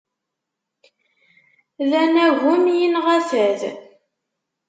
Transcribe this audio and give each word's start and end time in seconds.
D 1.89 1.91
anagem, 2.03 2.63
yinɣa 2.77 3.17
fad. 3.29 3.61